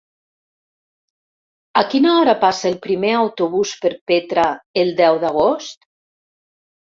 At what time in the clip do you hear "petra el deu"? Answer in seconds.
4.13-5.19